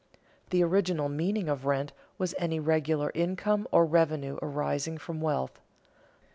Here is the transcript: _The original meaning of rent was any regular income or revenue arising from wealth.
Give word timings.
_The 0.49 0.63
original 0.63 1.09
meaning 1.09 1.47
of 1.47 1.67
rent 1.67 1.93
was 2.17 2.33
any 2.39 2.59
regular 2.59 3.11
income 3.13 3.67
or 3.71 3.85
revenue 3.85 4.39
arising 4.41 4.97
from 4.97 5.21
wealth. 5.21 5.61